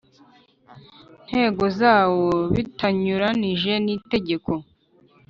ntego 1.27 1.63
zawo 1.79 2.27
bitanyuranije 2.53 3.71
n 3.85 3.87
Itegeko 3.97 4.51